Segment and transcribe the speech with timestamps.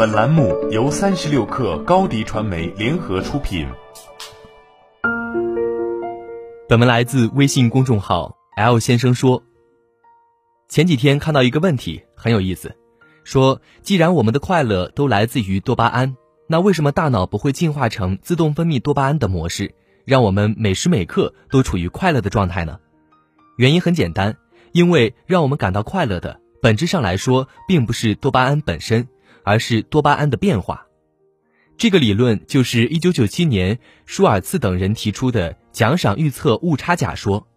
[0.00, 3.68] 本栏目由三十六氪高低传媒联合出品。
[6.66, 9.42] 本文来自微信公众号 L 先生说。
[10.70, 12.74] 前几天看到一个问题很有意思，
[13.24, 19.74] 说既然我们的快乐都来自于多巴胺，那为什么大脑不会进化成自动分泌多巴胺的模式，
[20.06, 22.80] 让我们每时每刻都处于快乐的状态呢？
[23.58, 24.34] 原因很简单，
[24.72, 26.40] 因为让我们感到快乐的。
[26.62, 29.06] 本质上来说，并不是多巴胺本身，
[29.50, 30.86] 而是多巴胺的变化。
[31.76, 37.48] 这个理论就是1997年舒尔茨等人提出的奖赏预测误差假说，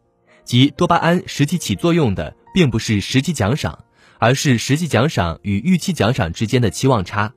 [0.44, 3.86] 即多巴胺实际起作用的并不是实际奖赏，
[4.18, 7.32] 而是实际奖赏与预期奖赏之间的期望差。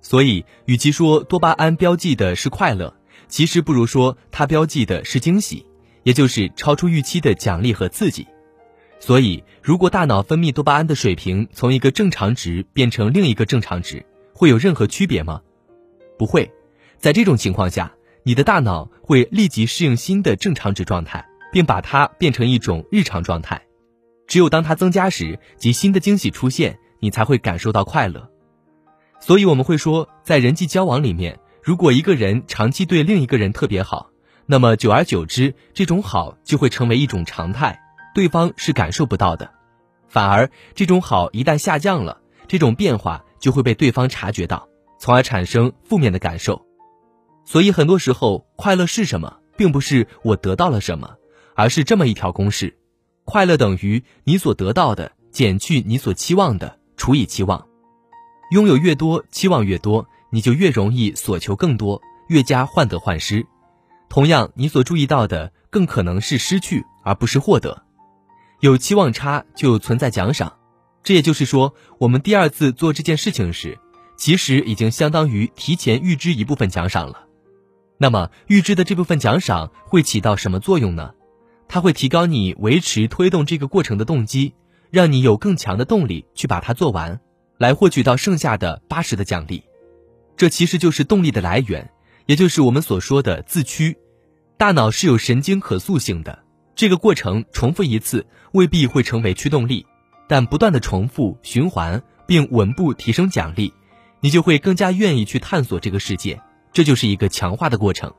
[0.00, 2.96] 所以，与其说多巴胺标记的是快乐，
[3.28, 5.66] 其实不如说它标记的是惊喜，
[6.02, 8.26] 也就是超出预期的奖励和刺激。
[9.00, 15.40] 所以，如果大脑分泌多巴胺的水平从一个正常值变成另一个正常值，会有任何区别吗？
[16.18, 16.50] 不会。
[16.98, 17.92] 在这种情况下，
[18.24, 23.62] 你的大脑会立即适应新的正常值状态，并把它变成一种日常状态。
[24.26, 28.28] 只有当它增加时，及新的惊喜出现，你才会感受到快乐。
[29.20, 34.10] 所以，我们会说，在人际交往里面，如果一个人长期对另一个人特别好，
[34.46, 37.80] 那么久而久之，这种好就会成为一种常态。
[38.18, 39.52] 对方是感受不到的，
[40.08, 44.66] 反而这种好一旦下降了，这种变化就会被对方察觉到，
[44.98, 46.66] 从而产生负面的感受。
[47.44, 51.14] 所以很多时候，快乐是什么，并不是我得到了什么，
[51.54, 52.76] 而是这么一条公式：
[53.24, 57.68] 快乐等于你所得到的减去你所期望的除以期望。
[58.50, 63.46] 拥有越多，期望越多，你就越容易所求更多，越加患得患失。
[64.08, 67.84] 同样，你所注意到的更可能是失去，而不是获得。
[68.60, 70.52] 有期望差就存在奖赏，
[71.02, 73.78] 这也就是说，我们第二次做这件事情时，
[74.16, 77.26] 其实已经相当于提前预支一部分奖赏了。
[77.98, 81.12] 那么，预支的这部分奖赏会起到什么作用呢？
[81.68, 84.54] 它会提高你维持推动这个过程的动机，
[84.90, 87.20] 让你有更强的动力去把它做完，
[87.58, 89.62] 来获取到剩下的八十的奖励。
[90.36, 91.90] 这其实就是动力的来源，
[92.26, 93.96] 也就是我们所说的自驱。
[94.56, 96.44] 大脑是有神经可塑性的。
[96.78, 99.84] 这个过程重复一次未必会成为驱动力，
[100.28, 103.74] 但不断的重复循环并稳步提升奖励，
[104.20, 106.40] 你就会更加愿意去探索这个世界。
[106.72, 108.14] 这就是一个强化的过程。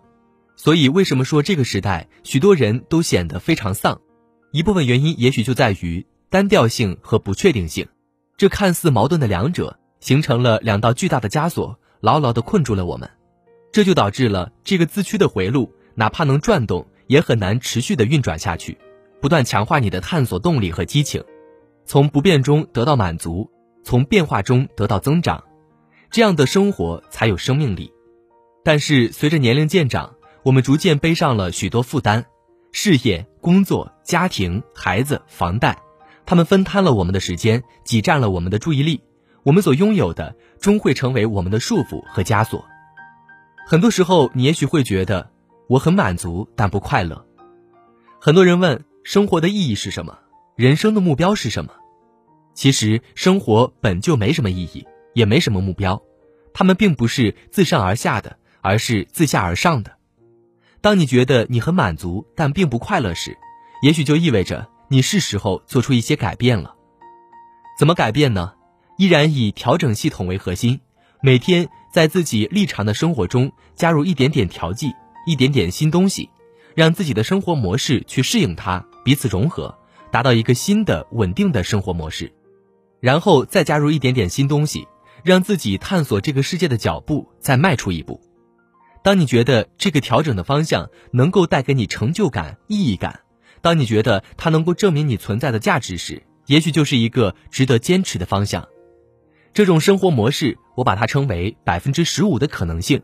[0.58, 4.02] 所以，为什么说这个时代许多人都显得非常丧？
[4.52, 7.88] 一部分原因也许就在于单调性和不确定性。
[8.36, 13.09] 这看似矛盾的两者，形成了两道巨大的枷锁，牢牢地困住了我们。
[13.72, 16.86] 这就导致了这个自驱的回路，哪怕能转动。
[17.09, 18.78] 也很难持续的运转下去，
[19.20, 21.24] 不断强化你的探索动力和激情，
[21.84, 23.50] 从不变中得到满足，
[23.84, 25.44] 从变化中得到增长，
[26.12, 27.92] 这样的生活才有生命力。
[28.64, 32.25] 但是随着年龄渐长，我们逐渐背上了许多负担，
[32.72, 35.80] 事业、工作、家庭、孩子、房贷，
[36.28, 39.02] 他们分摊了我们的时间，挤占了我们的注意力，
[39.41, 42.64] 我们所拥有的终会成为我们的束缚和枷锁。
[43.66, 45.31] 很多时候，你也许会觉得。
[45.69, 47.24] 我很满足，但不快乐。
[48.19, 50.18] 很多人问生活的意义是什么，
[50.56, 51.72] 人生的目标是什么？
[52.56, 56.02] 其实生活本就没什么意义，也没什么目标，
[56.56, 59.96] 他们并不是自上而下的，而是自下而上的。
[60.81, 63.38] 当你觉得你很满足，但并不快乐时，
[63.84, 66.74] 也许就意味着你是时候做出一些改变了。
[67.78, 68.53] 怎么改变呢？
[68.97, 70.79] 依然以调整系统为核心，
[71.22, 74.91] 每天在自己立场的生活中加入一点点调剂。
[75.25, 76.30] 一点点新东西，
[76.75, 79.78] 让自己的生活模式去适应它，彼此融合，
[80.12, 82.34] 达到一个新的稳定的生活模式，
[83.00, 84.88] 然后再加入一点点新东西，
[85.24, 88.22] 让自己探索这个世界的脚步再迈出一步。
[89.02, 93.22] 当你觉得这个调整的方向能够带给你成就感、意义感，
[93.62, 98.68] 当你觉得它能够证明你存在的价值时，也许就是一个值得坚持的方向。
[99.53, 103.02] 这种生活模式，我把它称为百分之十五的可能性。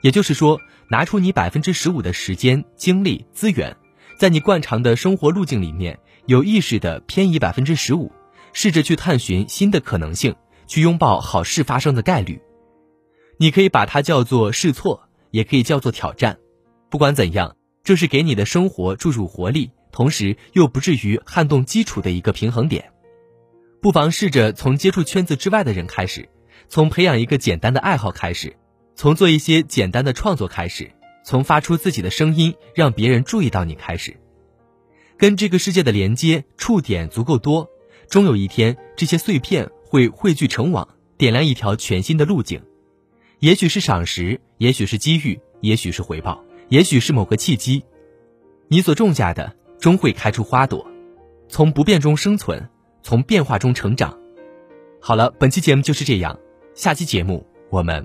[0.00, 3.76] 也就是说，拿出你百分之十五的时间、精力、资源，
[4.18, 8.12] 在你惯常的生活路径里面，有意识的偏移百分之十五，
[8.52, 10.34] 试着去探寻新的可能性，
[10.66, 12.40] 去拥抱好事发生的概率。
[13.38, 16.38] 你可以把它叫做试错，也可以叫做挑战。
[16.90, 22.92] 不管怎样，这是给你的生活注入活力，同时又不至于撼动基础的一个平衡点。
[23.80, 26.28] 不妨试着从接触圈子之外的人开始，
[26.68, 28.56] 从培养一个简单的爱好开始。
[28.98, 30.90] 从做一些简单的创作开始，
[31.22, 34.16] 从发出自己的声音让别人注意到你开始，
[35.16, 37.70] 跟这个世界的连接触点足够多，
[38.08, 42.60] 终有一天这些碎片会汇聚成网，点亮一条全新的路径。
[43.38, 47.84] 也许是赏识，也许是机遇，也许是回报，也许是某个契机。
[48.66, 50.84] 你所种下的终会开出花朵，
[51.48, 52.68] 从不变中生存，
[53.04, 54.18] 从变化中成长。
[55.00, 56.36] 好了，本期节目就是这样，
[56.74, 58.04] 下期节目我们